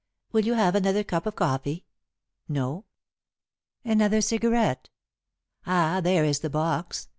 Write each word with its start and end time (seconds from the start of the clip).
Will 0.31 0.43
you 0.45 0.55
have 0.55 0.73
another 0.73 1.03
cup 1.03 1.27
of 1.27 1.35
coffee? 1.35 1.85
No! 2.49 2.85
Another 3.85 4.19
cigarette. 4.19 4.89
Ah, 5.67 6.01
there 6.03 6.25
is 6.25 6.39
the 6.39 6.49
box. 6.49 7.07